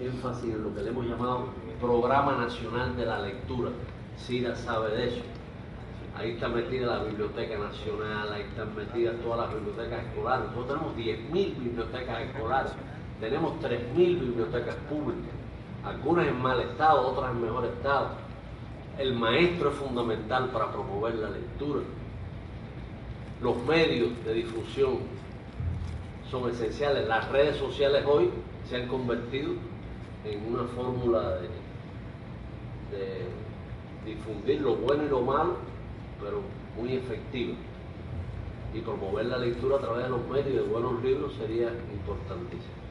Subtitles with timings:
[0.00, 1.46] énfasis en lo que le hemos llamado
[1.80, 3.70] Programa Nacional de la Lectura.
[4.16, 5.22] SIDA sabe de eso.
[6.16, 10.46] Ahí está metida la Biblioteca Nacional, ahí están metidas todas las bibliotecas escolares.
[10.50, 12.72] Nosotros tenemos 10.000 bibliotecas escolares,
[13.20, 15.30] tenemos 3.000 bibliotecas públicas,
[15.84, 18.08] algunas en mal estado, otras en mejor estado.
[18.98, 21.80] El maestro es fundamental para promover la lectura.
[23.42, 25.00] Los medios de difusión
[26.30, 27.06] son esenciales.
[27.06, 28.30] Las redes sociales hoy
[28.70, 29.52] se han convertido
[30.26, 31.66] en una fórmula de,
[34.04, 35.56] difundir lo bueno y lo malo
[36.20, 36.40] pero
[36.76, 37.54] muy efectiva.
[38.72, 42.85] Y promover la lectura a través de los medios de buenos libros sería importantísimo.